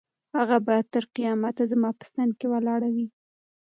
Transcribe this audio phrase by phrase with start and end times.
[0.37, 3.07] هغه به تر قیامته زما په څنګ کې ولاړه وي.